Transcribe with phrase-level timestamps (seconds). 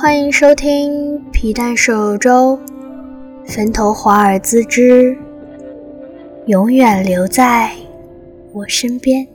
[0.00, 2.58] 欢迎收听皮蛋瘦肉粥，
[3.44, 5.14] 坟头华尔兹之
[6.46, 7.70] 永远留在
[8.54, 9.28] 我身边。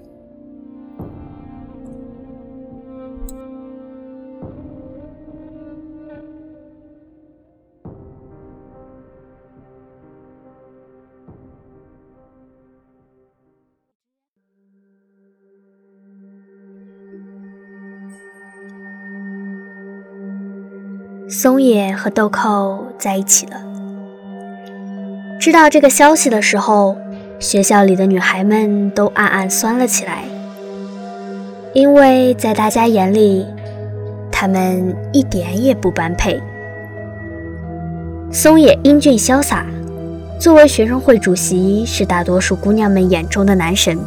[21.38, 23.58] 松野和豆蔻在一起了。
[25.38, 26.96] 知道这个消息的时候，
[27.40, 30.24] 学校里的女孩们都暗暗酸了起来，
[31.74, 33.46] 因为在大家眼里，
[34.32, 36.42] 他们一点也不般配。
[38.32, 39.66] 松野英俊潇洒，
[40.40, 44.00] 作为学生会主席，是大多数姑娘们眼中的男神，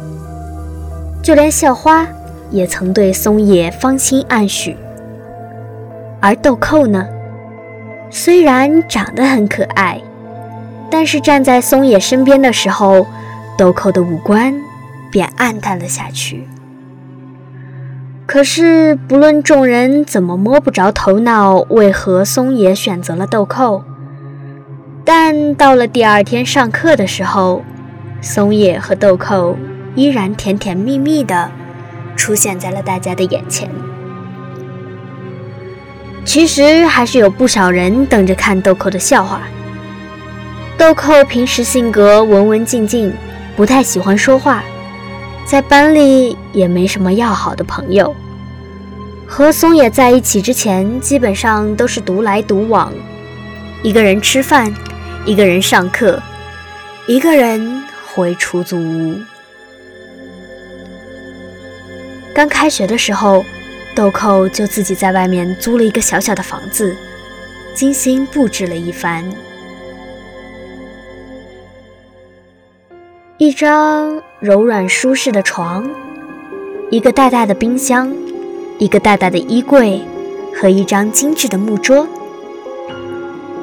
[1.21, 2.07] 就连校花
[2.49, 4.75] 也曾对松野芳心暗许。
[6.19, 7.07] 而豆蔻呢？
[8.09, 10.01] 虽然长得很可爱，
[10.89, 13.05] 但是站在松野身边的时候，
[13.57, 14.53] 豆蔻的五官
[15.11, 16.47] 便暗淡了下去。
[18.25, 23.83] 可是，不论众人怎么摸不着头脑，为何松野选择了豆蔻，
[25.03, 27.63] 但到了第二天上课的时候，
[28.21, 29.55] 松野和豆蔻
[29.95, 31.49] 依然甜甜蜜蜜的
[32.15, 33.69] 出现在了大家的眼前。
[36.29, 39.41] 其实还是有不少人等着看豆蔻的笑话。
[40.77, 43.11] 豆蔻平时性格文文静静，
[43.55, 44.63] 不太喜欢说话，
[45.43, 48.15] 在班里也没什么要好的朋友。
[49.25, 52.93] 和松野在一起之前，基本上都是独来独往，
[53.81, 54.71] 一个人吃饭，
[55.25, 56.21] 一个人上课，
[57.07, 59.19] 一个人回出租屋。
[62.35, 63.43] 刚开学的时候。
[63.95, 66.95] 豆蔻就自己在外面租了一个小小的房子，
[67.73, 69.23] 精心布置了一番。
[73.37, 75.89] 一张柔软舒适的床，
[76.89, 78.13] 一个大大的冰箱，
[78.77, 80.01] 一个大大的衣柜
[80.55, 82.07] 和一张精致的木桌。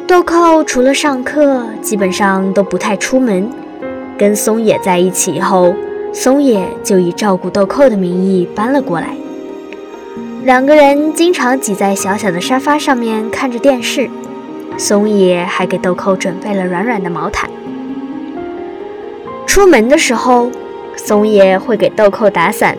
[0.07, 3.51] 豆蔻除了上课，基本上都不太出门。
[4.19, 5.75] 跟松野在一起以后，
[6.13, 9.17] 松野就以照顾豆蔻的名义搬了过来。
[10.47, 14.09] 两个人经常挤在小小的沙发上面看着电视，
[14.79, 17.51] 松野还给豆蔻准备了软软的毛毯。
[19.45, 20.53] 出门的时候，
[20.97, 22.79] 松野会给豆蔻打伞。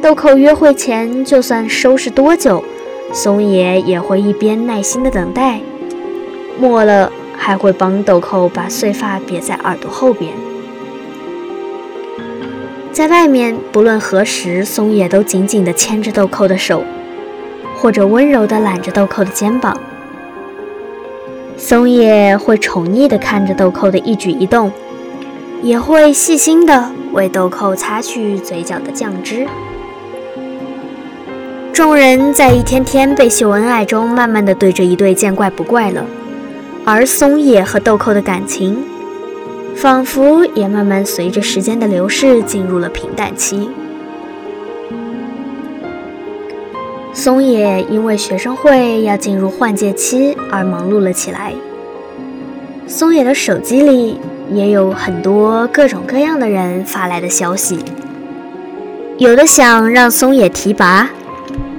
[0.00, 2.62] 豆蔻约会前就算收拾多久，
[3.12, 5.58] 松野也会一边耐心的等待，
[6.60, 10.32] 末了还会帮豆蔻把碎发别在耳朵后边。
[12.92, 16.84] 在外面，不论何时，松野都紧紧地牵着豆蔻的手，
[17.74, 19.74] 或者温柔地揽着豆蔻的肩膀。
[21.56, 24.70] 松野会宠溺地看着豆蔻的一举一动，
[25.62, 29.46] 也会细心地为豆蔻擦去嘴角的酱汁。
[31.72, 36.04] 众人在一天天被秀恩爱中，慢慢地对这一对见怪不怪了，
[36.84, 38.76] 而松野和豆蔻的感情。
[39.76, 43.68] 仿佛也慢慢随着时间的流逝进入了平淡期。
[47.12, 51.52] 松野因为学生会要进入换届期而忙碌了起来。
[52.86, 54.18] 松野的手机里
[54.50, 57.78] 也有很多各种各样的人发来的消息，
[59.18, 61.10] 有的想让松野提拔，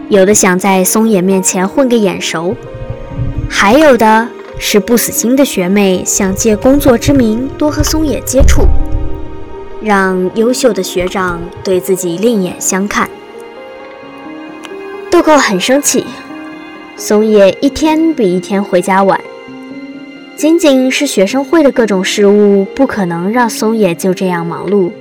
[0.09, 2.55] 有的想在松野面前混个眼熟，
[3.49, 4.27] 还有的。
[4.59, 8.63] 是不死心的学妹想借工作之名多和松野接触，
[9.81, 13.09] 让优秀的学长对自己另眼相看。
[15.11, 16.05] 豆蔻很生气，
[16.95, 19.19] 松野一天比一天回家晚，
[20.35, 24.91] 仅仅是学生会的各种事务不可能让松野就这样忙碌。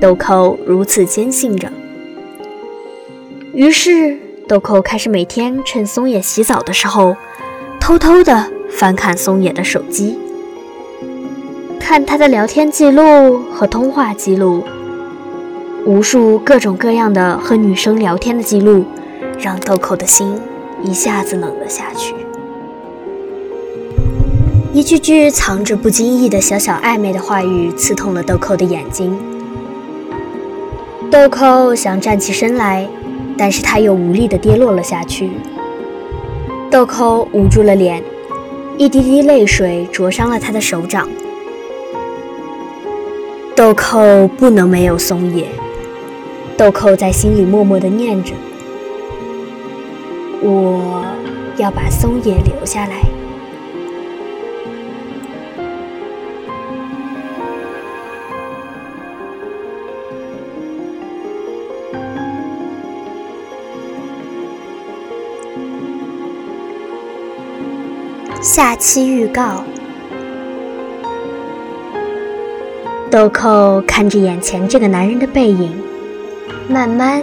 [0.00, 1.70] 豆蔻如此坚信着，
[3.52, 7.16] 于是豆蔻开始每天趁松野洗澡的时候，
[7.80, 8.53] 偷偷的。
[8.76, 10.18] 翻看松野的手机，
[11.78, 14.64] 看他的聊天记录和通话记录，
[15.86, 18.84] 无数各种各样的和女生聊天的记录，
[19.38, 20.36] 让豆蔻的心
[20.82, 22.16] 一下子冷了下去。
[24.72, 29.16] 一句句藏着不经意的小小暧昧的话语，刺痛了豆蔻的眼睛。
[31.12, 32.88] 豆蔻想站起身来，
[33.38, 35.30] 但是他又无力的跌落了下去。
[36.72, 38.02] 豆蔻捂住了脸。
[38.76, 41.08] 一滴滴泪水灼伤了他的手掌。
[43.54, 45.46] 豆蔻不能没有松野。
[46.56, 48.32] 豆蔻在心里默默的念着
[50.42, 51.04] ：“我
[51.56, 53.23] 要把松野留下来。
[68.44, 69.64] 下期预告：
[73.10, 75.72] 豆蔻看着眼前这个男人的背影，
[76.68, 77.22] 慢慢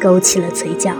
[0.00, 0.92] 勾起了嘴角。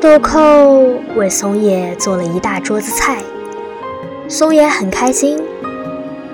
[0.00, 3.18] 豆蔻为松叶做了一大桌子菜，
[4.28, 5.36] 松叶很开心，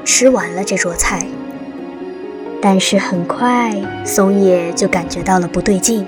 [0.04, 1.26] 吃完了这桌菜。
[2.60, 3.74] 但是很快，
[4.04, 6.06] 松叶就感觉到了不对劲。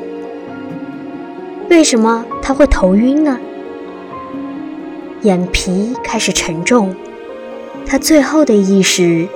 [1.68, 3.38] 为什么他会头晕呢？
[5.22, 6.94] 眼皮开始沉重，
[7.86, 9.26] 他最后的意识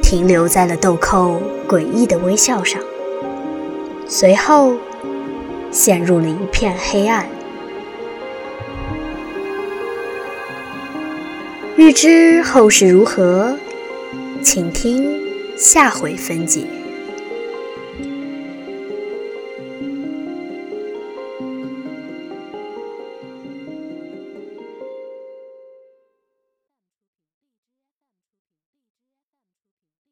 [0.00, 2.80] 停留在了豆蔻诡异的微笑上，
[4.06, 4.74] 随后
[5.72, 7.26] 陷入了一片黑暗。
[11.76, 13.56] 欲知后事如何，
[14.42, 15.20] 请听
[15.56, 16.64] 下回分解。